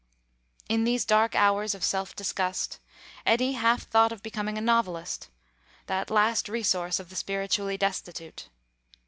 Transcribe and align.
In 0.67 0.83
these 0.83 1.05
dark 1.05 1.35
hours 1.35 1.75
of 1.75 1.83
self 1.83 2.15
disgust, 2.15 2.79
Eddy 3.23 3.51
half 3.51 3.83
thought 3.83 4.11
of 4.11 4.23
becoming 4.23 4.57
a 4.57 4.59
novelist, 4.59 5.29
that 5.85 6.09
last 6.09 6.49
resource 6.49 6.99
of 6.99 7.09
the 7.11 7.15
spiritually 7.15 7.77
destitute. 7.77 8.49